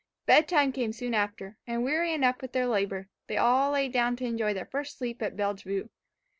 Bed 0.25 0.47
time 0.47 0.71
came 0.71 0.93
soon 0.93 1.13
after, 1.13 1.57
and 1.67 1.83
weary 1.83 2.11
enough 2.11 2.41
with 2.41 2.53
their 2.53 2.65
labour, 2.65 3.07
they 3.27 3.37
all 3.37 3.69
laid 3.69 3.91
down 3.93 4.15
to 4.15 4.25
enjoy 4.25 4.51
their 4.51 4.65
first 4.65 4.97
sleep 4.97 5.21
at 5.21 5.37
Bellevue. 5.37 5.89